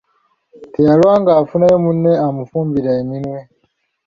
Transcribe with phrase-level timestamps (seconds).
[0.73, 3.39] Teyalwa ng'afunayo munne amufumbira eminwe.